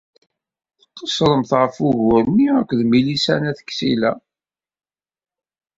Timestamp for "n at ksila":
3.41-4.13